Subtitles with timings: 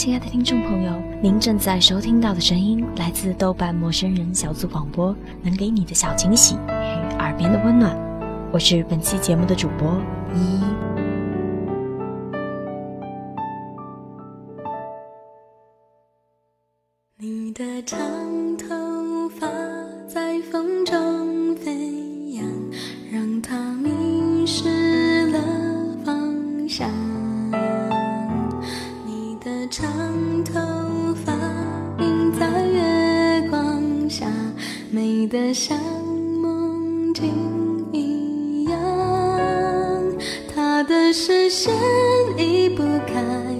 [0.00, 7.94] 亲爱的听众朋友，您正在收听到的声音来自豆瓣陌生人小组广播，能给你的小惊喜与耳边的温暖。
[8.50, 10.00] 我是本期节目的主播
[10.34, 10.69] 依依。
[41.50, 41.74] 的视线
[42.38, 43.59] 移不开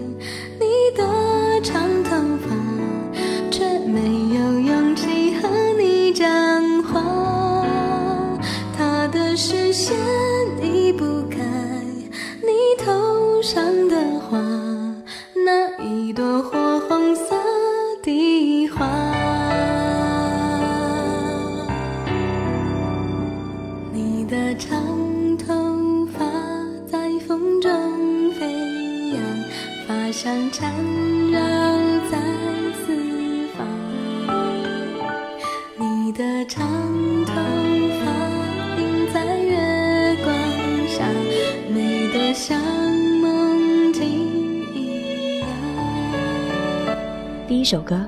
[47.50, 48.00] 第一首歌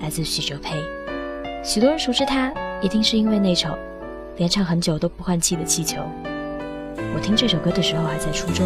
[0.00, 0.76] 来自许哲佩，
[1.60, 3.76] 许多人熟知他，一定是因为那首
[4.36, 5.96] 连唱很久都不换气的《气球》。
[7.12, 8.64] 我听这首歌的时候还在初中，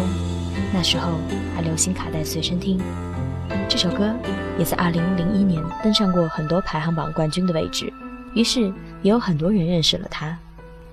[0.71, 1.13] 那时候
[1.55, 2.79] 还流行卡带随身听。
[3.67, 4.13] 这首歌
[4.59, 7.91] 也在2001年登上过很多排行榜冠军的位置，
[8.35, 8.61] 于是
[9.01, 10.37] 也有很多人认识了他。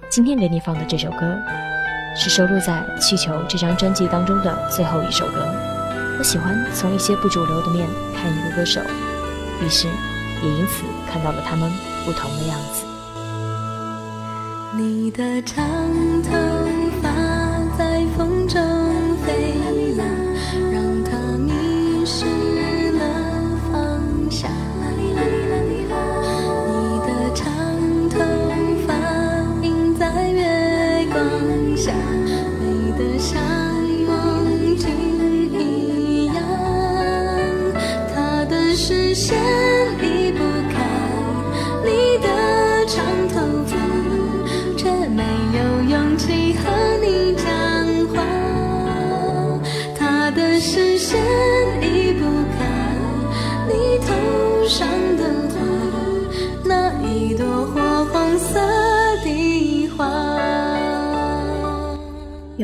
[0.08, 1.36] 今天给你放的这首歌，
[2.16, 5.71] 是收录在《气球》这张专辑当中的最后一首歌。
[6.18, 8.80] 我喜欢从一些不主流的面看一个歌手，
[9.60, 11.70] 于是也因此看到了他们
[12.04, 12.84] 不同的样子。
[14.76, 15.64] 你的长
[16.22, 16.30] 头
[17.02, 17.10] 发
[17.76, 18.60] 在风中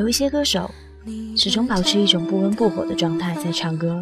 [0.09, 0.71] 有一些歌手
[1.37, 4.01] 始终保持一种不温不火的状态在唱歌，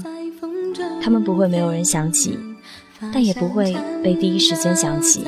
[1.02, 2.38] 他们不会没有人想起，
[3.12, 5.26] 但也不会被第一时间想起。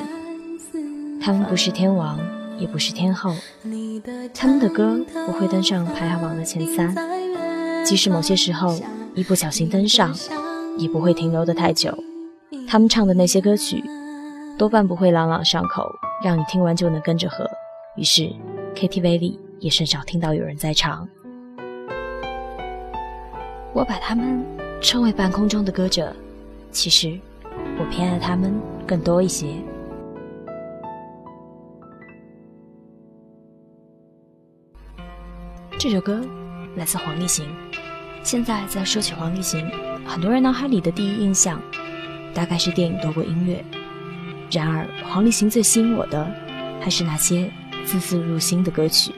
[1.20, 2.16] 他们不是天王。
[2.60, 3.34] 也不是天后，
[4.34, 6.92] 他们的歌不会登上排行榜的前三，
[7.84, 8.76] 即使某些时候
[9.14, 10.12] 一不小心登上，
[10.76, 11.96] 也不会停留的太久。
[12.68, 13.82] 他们唱的那些歌曲，
[14.56, 15.88] 多半不会朗朗上口，
[16.24, 17.48] 让你听完就能跟着和。
[17.96, 18.28] 于是
[18.74, 21.08] ，KTV 里也甚少听到有人在唱。
[23.74, 24.44] 我把他们
[24.80, 26.14] 称为半空中的歌者，
[26.70, 27.18] 其实
[27.78, 28.54] 我偏爱他们
[28.86, 29.46] 更多一些。
[35.78, 36.20] 这首歌
[36.74, 37.46] 来自黄立行。
[38.24, 39.70] 现在在说起黄立行，
[40.04, 41.62] 很多人脑海里的第一印象
[42.34, 43.64] 大概是电影多过音乐。
[44.50, 46.26] 然而，黄立行最吸引我的
[46.80, 47.48] 还是那些
[47.84, 49.12] 字字入心的歌曲。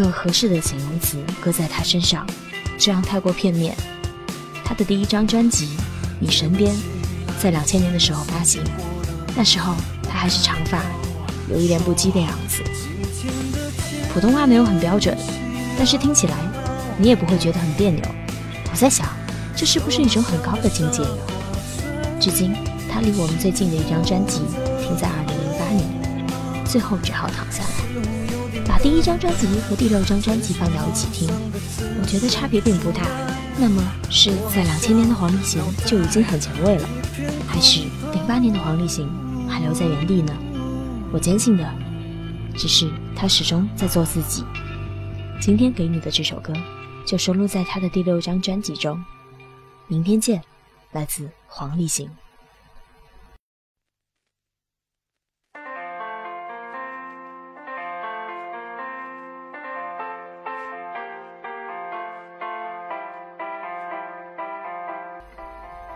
[0.00, 2.26] 个合适的形容词搁在他身上，
[2.78, 3.76] 这样太过片面。
[4.64, 5.66] 他的第一张专辑
[6.18, 6.74] 《你身边》
[7.42, 8.62] 在两千年的时候发行，
[9.36, 10.80] 那时候他还是长发，
[11.50, 12.62] 有一点不羁的样子。
[14.12, 15.16] 普通话没有很标准，
[15.76, 16.34] 但是听起来
[16.98, 18.02] 你也不会觉得很别扭。
[18.72, 19.06] 我在想，
[19.56, 21.18] 这是不是一种很高的境界呢？
[22.20, 22.54] 至今，
[22.90, 24.40] 他离我们最近的一张专辑
[24.80, 27.62] 停在二零零八年，最后只好躺下。
[28.82, 31.28] 第一张专辑和第六张专辑放到一起听，
[32.00, 33.02] 我觉得差别并不大。
[33.58, 36.88] 那么是在两千年的黄立行就已经很前卫了，
[37.46, 37.80] 还是
[38.14, 39.06] 零八年的黄立行
[39.46, 40.34] 还留在原地呢？
[41.12, 41.74] 我坚信的，
[42.56, 44.44] 只是他始终在做自己。
[45.40, 46.54] 今天给你的这首歌，
[47.04, 49.02] 就收录在他的第六张专辑中。
[49.88, 50.42] 明天见，
[50.92, 52.08] 来自黄立行。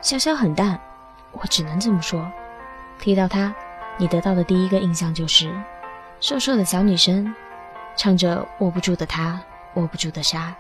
[0.05, 0.79] 潇潇很淡，
[1.33, 2.31] 我只能这么说。
[3.01, 3.55] 提到她，
[3.97, 5.51] 你得到的第一个印象就是
[6.21, 7.35] 瘦瘦的小女生，
[7.97, 9.41] 唱着握不住的她，
[9.77, 10.55] 握不住的沙。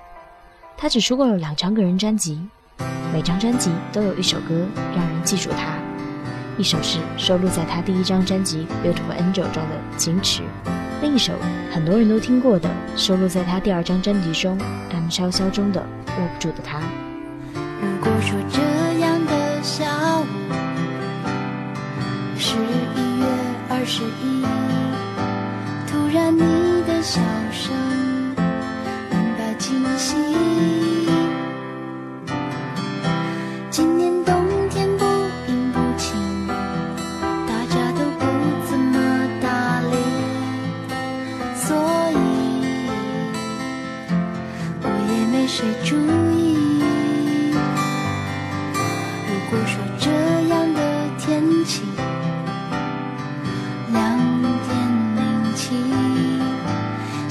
[0.79, 2.49] 她只出过了两张个人专辑，
[3.12, 5.76] 每张专辑都有一首歌让人记住她。
[6.56, 10.41] 一首是收录在她第一张专辑《Beautiful Angel》中的《矜持》，
[11.02, 11.35] 另一首
[11.70, 14.58] 很多人都听过的，收录在她第二张专辑中
[14.91, 15.82] 《M 潇潇》中的
[16.19, 16.79] 《握不住的她》。
[17.82, 18.63] 如果说这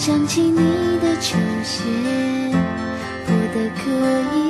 [0.06, 1.82] 想起你的球鞋
[3.26, 4.43] 破得可以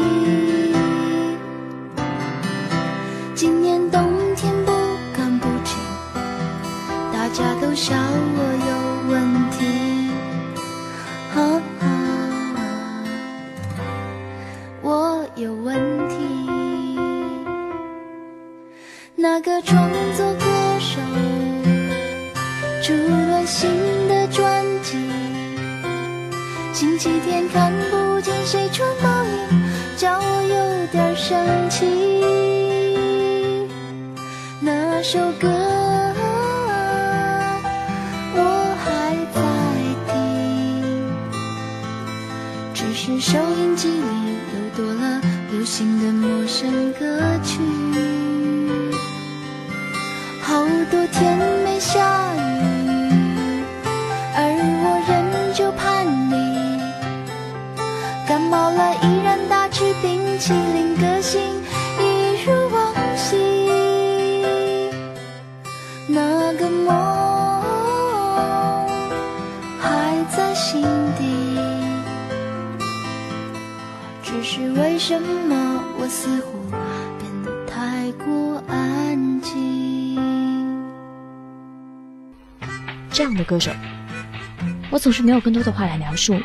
[43.94, 45.22] 里又多了
[45.52, 47.60] 流行的陌生歌曲。
[50.42, 52.38] 好多天没下雨，
[54.36, 54.38] 而
[54.84, 55.12] 我仍
[55.54, 56.34] 旧盼你。
[58.28, 61.42] 感冒了依然大吃冰淇淋，个性
[74.76, 76.58] 为什么我似乎
[77.20, 80.20] 变得太过安静。
[83.12, 83.72] 这样的歌手，
[84.90, 86.40] 我总是没有更多的话来描述。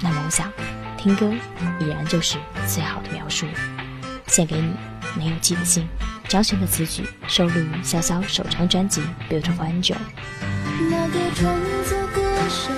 [0.00, 0.50] 那么我想，
[0.96, 1.30] 听歌
[1.78, 3.46] 已然就是最好的描述。
[4.26, 4.72] 献给你，
[5.16, 5.86] 没有记的信。
[6.28, 9.94] 张悬的词曲收录于潇潇首张专辑《Beautiful Angel》。
[10.90, 11.54] 那个创
[11.84, 12.72] 作歌手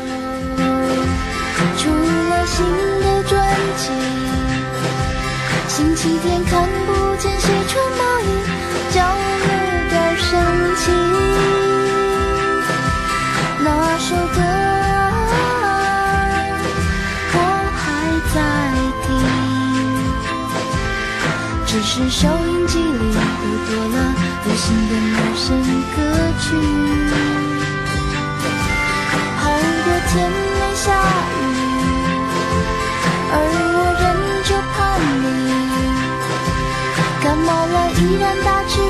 [1.76, 2.66] 出了新
[3.00, 3.90] 的专辑，
[5.78, 8.22] 星期天看不见谁穿毛衣，
[8.90, 9.46] 叫有
[9.88, 10.28] 点生
[10.74, 10.90] 气。
[13.60, 13.68] 那
[14.00, 14.38] 首歌
[17.32, 17.36] 我
[17.78, 17.78] 还
[18.34, 18.36] 在
[19.06, 19.06] 听，
[21.64, 23.96] 只是收音机里又多了
[24.46, 25.46] 流行的陌生
[25.94, 25.96] 歌
[26.40, 26.44] 曲。
[29.36, 29.40] 好
[29.84, 30.12] 多天
[30.58, 30.86] 没下
[38.08, 38.87] 依然大吃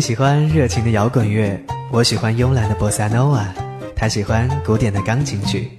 [0.00, 1.60] 喜欢热情的摇滚乐，
[1.92, 3.46] 我喜欢慵懒的波萨诺瓦，
[3.94, 5.70] 他喜欢古典的钢琴曲。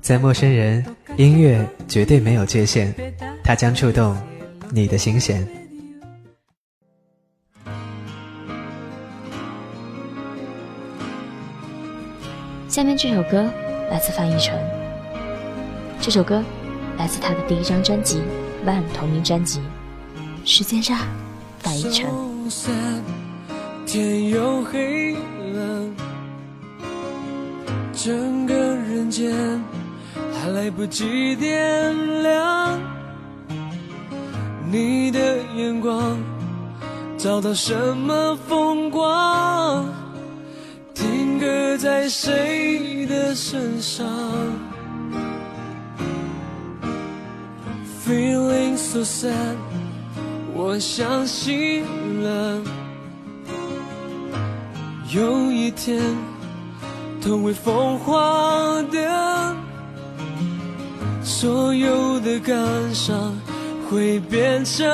[0.00, 0.84] 在陌生人，
[1.16, 2.92] 音乐绝对没有界限，
[3.44, 4.16] 它将触动
[4.70, 5.46] 你的心弦。
[12.68, 13.48] 下面这首歌
[13.90, 14.54] 来自范逸臣，
[16.00, 16.42] 这首歌
[16.98, 18.18] 来自他的第一张专辑
[18.68, 19.60] 《Van》同名专辑。
[20.44, 20.98] 时间上，
[21.58, 22.35] 范逸臣。
[22.48, 22.74] 散，
[23.86, 25.88] 天又黑了，
[27.92, 29.32] 整个人间
[30.32, 32.80] 还来不及点亮。
[34.70, 36.18] 你的眼光
[37.16, 39.84] 找到什么风光？
[40.92, 44.06] 定格在谁的身上
[48.04, 49.56] ？Feeling so sad。
[50.58, 51.84] 我相信
[52.22, 52.62] 了，
[55.12, 56.02] 有一天，
[57.20, 59.54] 都会风化的，
[61.22, 62.56] 所有的感
[62.94, 63.34] 伤
[63.90, 64.88] 会变成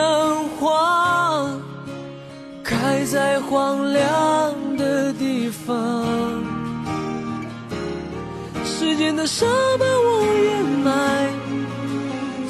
[0.58, 1.48] 花，
[2.64, 6.04] 开在荒凉的地方。
[8.64, 9.46] 时间的沙
[9.78, 11.30] 把我掩埋，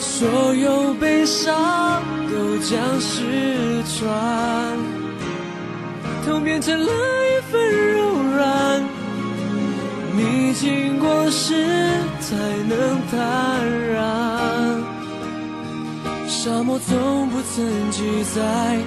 [0.00, 2.02] 所有悲伤。
[2.32, 4.08] 都将失传，
[6.24, 8.00] 痛变成了一份柔
[8.34, 8.82] 软。
[10.16, 11.54] 你经过时
[12.20, 12.34] 才
[12.68, 13.18] 能坦
[13.92, 14.80] 然。
[16.26, 18.78] 沙漠从不曾记载，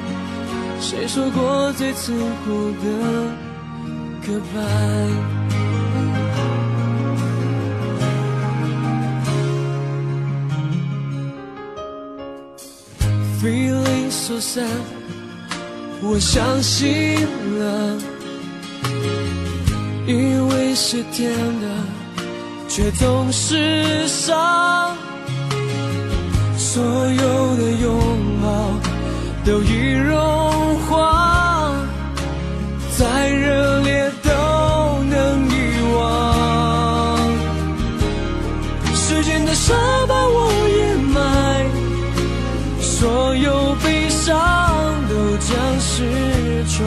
[0.82, 2.88] 谁说过最残酷的
[4.26, 5.55] 告白。
[13.42, 14.66] Feeling so sad，
[16.02, 17.28] 我相信
[17.60, 17.98] 了，
[20.08, 21.30] 以为是甜
[21.62, 21.68] 的，
[22.68, 24.96] 却总是伤。
[26.58, 28.00] 所有的拥
[28.42, 28.48] 抱
[29.46, 31.76] 都已融化，
[32.98, 34.30] 再热烈都
[35.04, 35.54] 能遗
[35.96, 37.20] 忘。
[38.96, 39.74] 时间的沙
[40.08, 40.45] 把我
[45.48, 45.56] 将。
[45.88, 46.02] 失
[46.68, 46.86] 传，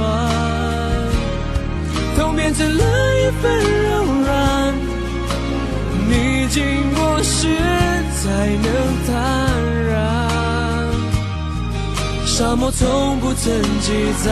[2.17, 2.83] 痛变成了
[3.17, 3.43] 一份
[3.85, 4.75] 柔软。
[6.09, 6.13] 你
[6.49, 7.49] 经过时
[8.17, 8.27] 才
[8.65, 8.67] 能
[9.07, 9.13] 坦
[9.87, 9.91] 然。
[12.27, 13.93] 沙漠从不曾记
[14.25, 14.27] 载，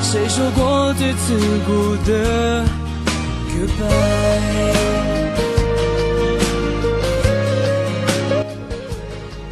[0.00, 2.64] 谁说过最刺骨的
[3.50, 4.72] goodbye。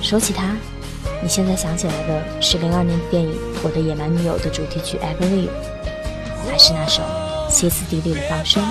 [0.00, 0.56] 说起他，
[1.22, 3.30] 你现在想起来的是零二年的电影
[3.62, 5.48] 《我的野蛮女友》的主题曲《I Believe》，
[6.50, 7.02] 还是那首
[7.50, 8.62] 歇斯底里的放声，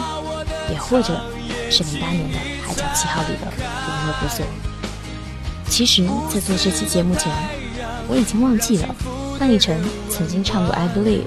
[0.71, 1.21] 也或者
[1.69, 4.43] 是零八年的《海角七号》里的《不恶不作》？
[5.69, 6.03] 其实，
[6.33, 7.31] 在做这期节目前，
[8.07, 8.95] 我已经忘记了
[9.37, 9.79] 范逸臣
[10.09, 11.21] 曾经唱过《I Believe》，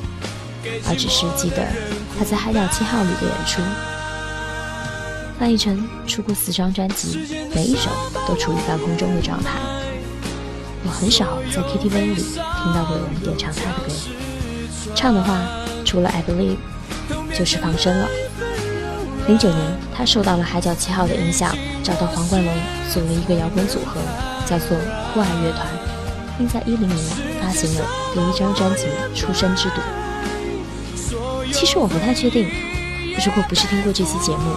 [0.88, 1.64] 而只是记得
[2.18, 3.62] 他在《海角七号》里的演出。
[5.38, 7.90] 范逸臣出过四张专辑，每一首
[8.26, 9.60] 都处于半空中的状态。
[10.84, 13.92] 我很少在 KTV 里听到过有人点唱他的歌，
[14.94, 15.40] 唱的话
[15.84, 16.56] 除了 I Believe
[17.36, 18.08] 就是放生了。
[19.28, 19.60] 零九年，
[19.96, 22.52] 他受到了海角七号的影响，找到黄冠龙
[22.92, 24.00] 组了一个摇滚组合，
[24.44, 24.76] 叫做
[25.14, 25.66] 酷爱乐团，
[26.36, 26.98] 并在一零年
[27.40, 28.86] 发行了第一张专辑
[29.16, 29.76] 《出生之赌》。
[31.52, 32.50] 其实我不太确定，
[33.24, 34.56] 如果不是听过这期节目，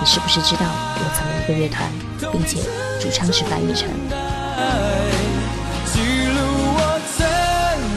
[0.00, 0.62] 你是不是知道
[0.96, 1.88] 我曾一个乐团，
[2.32, 2.58] 并且
[3.00, 3.88] 主唱是白宇辰？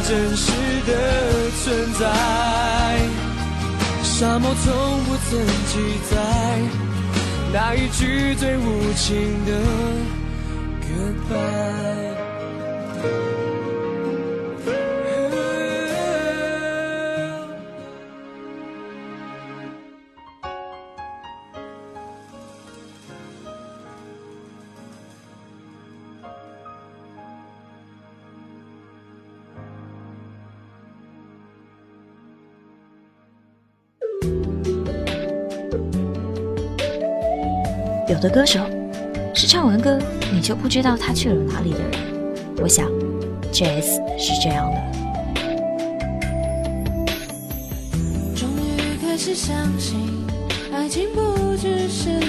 [0.06, 0.52] 真实
[0.86, 0.92] 的
[1.64, 2.02] 存在，
[4.04, 5.74] 沙漠从不曾记
[6.12, 6.16] 载
[7.54, 9.52] 那一句最无情的
[10.84, 12.14] goodbye。
[38.14, 38.60] 有的歌手
[39.34, 39.98] 是唱完歌
[40.32, 41.92] 你就不知道他去了哪里的人，
[42.62, 42.88] 我想
[43.52, 44.78] ，J.S 是这样的。
[48.36, 49.98] 终于开始相信，
[50.72, 52.20] 爱情不只是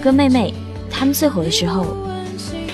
[0.00, 0.54] 哥哥妹妹
[0.90, 1.84] 他们最火的时候，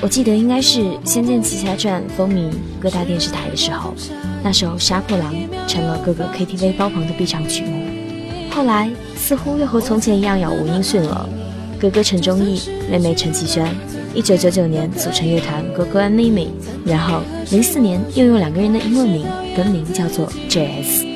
[0.00, 3.92] 我记得应该是《仙剑奇侠传》风靡各大电视台的时候，
[4.44, 5.34] 那首《杀破狼》
[5.66, 7.82] 成了各个 KTV 包房的必唱曲目。
[8.48, 11.28] 后来似乎又和从前一样杳无音讯了。
[11.80, 13.66] 哥哥陈忠义，妹妹陈绮萱，
[14.14, 16.46] 一九九九年组成乐团哥哥 and Mimi，
[16.84, 21.15] 然后零四年又用两个人的英文名更名叫做 J.S。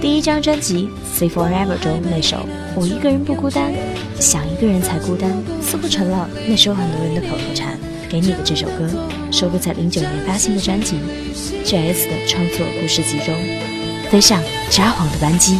[0.00, 2.36] 第一张专辑《Say Forever》中那首
[2.74, 3.72] 《我一个人不孤单》，
[4.20, 5.30] 想一个人才孤单，
[5.60, 7.78] 似乎成了那时候很多人的口头禅。
[8.08, 8.88] 给你的这首歌
[9.32, 10.94] 收录在零九年发行的专辑
[11.68, 13.34] 《J.S 的创作故事集》中，
[14.10, 15.58] 《飞上札幌的班机》。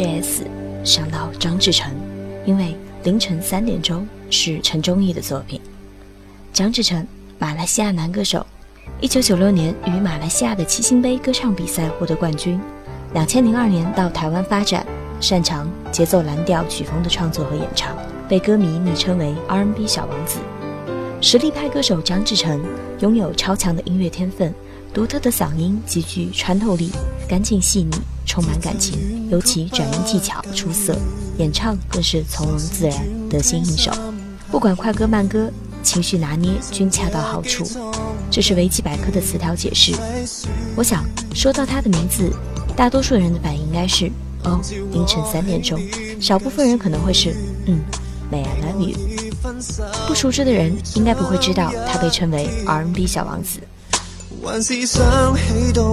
[0.00, 0.46] JS
[0.82, 1.92] 想到张志成，
[2.46, 5.60] 因为凌晨三点钟是陈忠义的作品。
[6.54, 7.06] 张志成，
[7.38, 8.46] 马来西亚男歌手，
[9.02, 12.58] 一九九六年于马来西亚的七星杯歌唱比赛获得冠军，
[13.12, 14.86] 两千零二年到台湾发展，
[15.20, 17.94] 擅长节奏蓝调曲风的创作和演唱，
[18.26, 20.38] 被歌迷昵称为 R&B 小王子。
[21.20, 22.58] 实力派歌手张志成
[23.00, 24.54] 拥有超强的音乐天分，
[24.94, 26.90] 独特的嗓音极具穿透力，
[27.28, 27.90] 干净细腻，
[28.24, 30.96] 充满感情，尤其转音技巧出色，
[31.38, 33.92] 演唱更是从容自然，得心应手。
[34.50, 35.48] 不管快歌慢歌，
[35.84, 37.64] 情绪拿捏均恰到好处。
[38.28, 39.92] 这是维基百科的词条解释。
[40.74, 42.32] 我想说到他的名字，
[42.76, 44.10] 大多数人的反应应该是
[44.42, 44.60] 哦，
[44.92, 45.80] 凌晨三点钟。
[46.20, 47.34] 少部分人可能会是
[47.66, 47.80] 嗯
[48.32, 48.96] ，May I love you。
[50.08, 53.60] 不熟知的人应该不会知道，他被称为 R&B 小王子。
[54.42, 55.90] 还是想起到，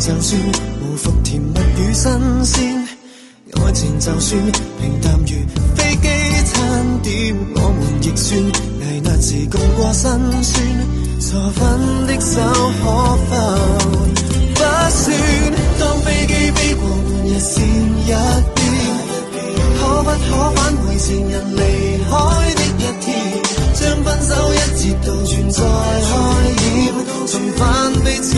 [0.00, 0.40] 就算
[0.80, 2.10] 无复甜蜜与新
[2.42, 2.88] 鲜，
[3.54, 4.40] 爱情就算
[4.80, 5.26] 平淡如
[5.76, 6.08] 飞机
[6.46, 8.42] 餐点，我们亦算
[8.80, 10.10] 危难时共过辛
[10.42, 10.64] 酸，
[11.20, 12.40] 错分的手
[12.82, 13.30] 可否
[14.54, 14.60] 不
[14.90, 15.12] 算？
[15.78, 17.62] 当飞机飞过半日线
[18.06, 18.08] 一。
[19.80, 21.60] 可不可返回情人离
[22.08, 22.14] 开
[23.00, 23.08] 天，
[23.74, 26.10] 将分手一节倒转再开
[26.64, 26.94] 演，
[27.26, 28.28] 重返彼此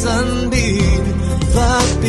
[0.00, 0.60] 身边，
[1.52, 1.56] 不
[2.00, 2.06] 变。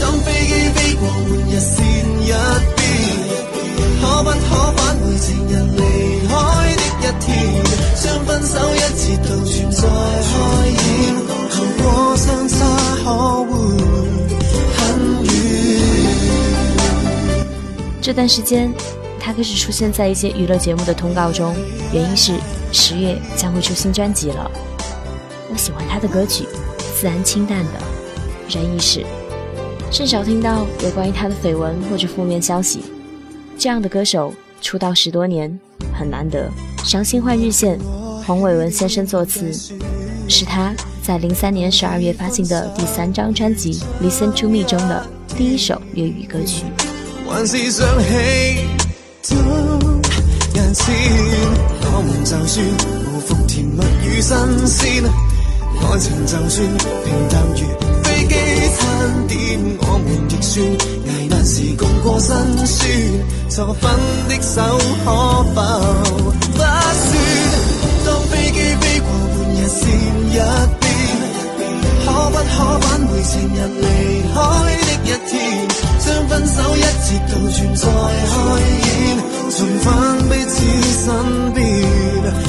[0.00, 1.78] 当飞机飞过换日线
[2.20, 2.32] 一
[2.76, 2.80] 边，
[4.00, 5.78] 可不可返回情人离
[6.26, 6.30] 开
[6.76, 7.28] 的一天，
[8.02, 10.32] 将分手一节倒转再开
[10.66, 10.78] 演，
[11.50, 11.84] 后果
[12.16, 12.54] 相差
[13.04, 13.06] 可
[13.44, 13.50] 会？
[18.02, 18.72] 这段时间，
[19.20, 21.54] 他开始出现在一些娱乐节目的通告中，
[21.92, 22.34] 原因是
[22.72, 24.50] 十月将会出新专辑了。
[25.52, 26.46] 我喜欢他的歌曲，
[26.98, 27.72] 自然清淡的，
[28.48, 29.04] 人意识，
[29.92, 32.80] 甚少听到有关于他的绯闻或者负面消息。
[33.58, 35.60] 这样的歌手出道十多年
[35.92, 36.50] 很难得。
[36.88, 37.78] 《伤心换日线》，
[38.24, 39.52] 黄伟文先生作词，
[40.28, 45.06] 是他在零三年十二月发行的第三张专辑《Listen to Me》中的
[45.36, 46.64] 第一首粤语歌曲。
[47.28, 48.79] 还是想起
[49.30, 49.36] 到
[50.54, 50.84] 眼前，
[51.82, 52.64] 我们就算
[53.06, 55.04] 无复甜蜜与新鲜，
[55.80, 56.66] 爱情就算
[57.04, 57.60] 平淡如
[58.02, 58.34] 飞机
[58.76, 58.80] 餐
[59.28, 59.38] 点，
[59.80, 62.28] 我们亦算危难时共过辛
[62.66, 62.88] 酸，
[63.48, 63.82] 错分
[64.28, 64.60] 的手
[65.04, 65.06] 可
[65.54, 65.56] 否
[66.52, 66.62] 不算？
[68.04, 69.80] 当飞机飞过半日线
[70.30, 70.32] 一
[70.80, 70.82] 边，
[72.04, 73.82] 可不可挽回情人离
[74.34, 74.36] 开
[75.04, 75.68] 一天？
[75.98, 77.82] 将分手一节倒转再
[78.30, 78.32] 开
[78.86, 78.88] 演，
[79.50, 79.88] 重返
[80.28, 80.54] 彼此
[81.04, 81.04] 身
[81.52, 81.60] 边，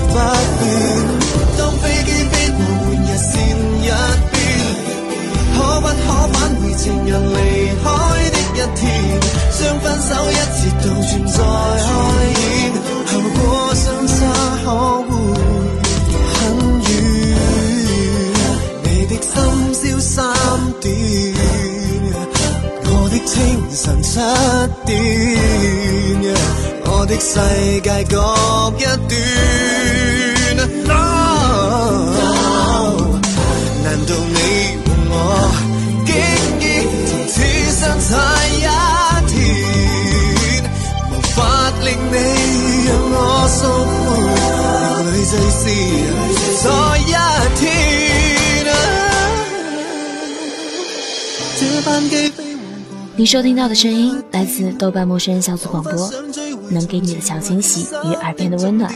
[0.08, 0.14] 不
[0.60, 0.62] 变。
[1.58, 3.32] 当飞机飞过半日线
[3.82, 3.90] 一
[4.32, 4.34] 边，
[5.56, 5.92] 可不可
[6.32, 7.36] 返回情人离
[7.84, 7.86] 开
[8.32, 8.80] 的一天？
[9.52, 11.38] 将分手一节倒转再
[11.84, 11.88] 开
[12.40, 12.42] 演，
[13.08, 13.42] 后果
[13.76, 14.10] 相差
[14.64, 14.66] 可
[15.04, 15.10] 会
[16.34, 16.40] 很
[16.82, 16.90] 远？
[18.84, 19.30] 你的深
[19.74, 20.10] 宵三
[20.80, 20.92] 点。
[23.22, 23.38] 的清
[23.72, 24.20] 晨七
[24.86, 24.90] 点，
[26.86, 27.40] 我的世
[27.82, 28.18] 界各
[28.78, 29.14] 一段。
[33.84, 34.36] 难道你
[34.86, 35.14] 和我
[36.06, 36.10] 竟
[36.60, 36.64] 然
[37.08, 37.34] 同此
[37.80, 38.10] 相差
[38.48, 38.60] 一
[39.30, 39.34] 天？
[41.12, 41.38] 无法
[41.84, 42.14] 令你
[42.88, 43.16] 让我
[43.50, 43.60] 赎
[44.08, 44.10] 回，
[45.12, 45.64] 泪最是
[53.22, 56.12] 你收听到的声音来自豆瓣陌生人小组广播，
[56.72, 58.92] 能给你的小惊喜与耳边的温暖。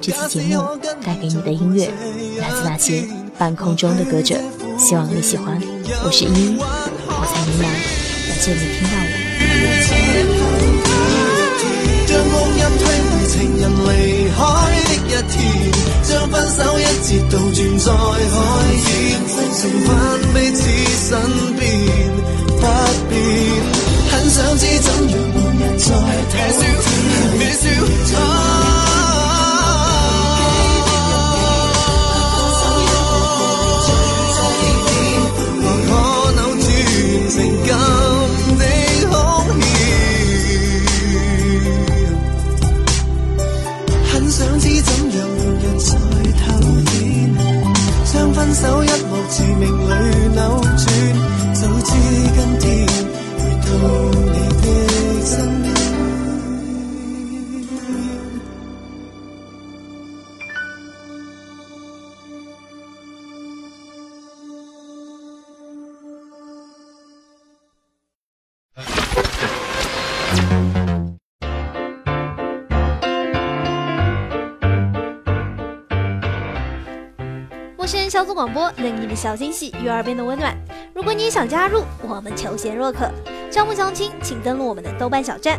[0.00, 0.62] 这期节目
[1.04, 1.92] 带给你的音乐
[2.40, 4.36] 来自那些半空中的歌者，
[4.78, 5.60] 希望你喜欢。
[6.02, 7.70] 我是依依，我在云南，
[8.26, 9.06] 感谢你听到我。
[16.58, 17.96] 手一接，渡转在海
[18.84, 18.90] 边，
[19.54, 19.88] 重返
[20.34, 20.60] 彼此
[21.08, 21.08] 身
[21.56, 21.64] 边，
[22.58, 22.62] 不
[23.08, 23.16] 变，
[24.10, 24.47] 很想。
[77.88, 80.54] 陌生人小组广播，任你的小惊喜与耳边的温暖。
[80.92, 83.10] 如果你也想加入，我们求贤若渴。
[83.50, 85.58] 招募相亲，请登录我们的豆瓣小站。